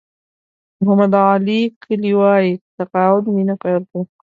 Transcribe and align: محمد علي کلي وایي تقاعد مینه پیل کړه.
محمد 0.81 1.13
علي 1.25 1.59
کلي 1.83 2.11
وایي 2.19 2.51
تقاعد 2.77 3.23
مینه 3.35 3.55
پیل 3.61 3.81
کړه. 3.89 4.01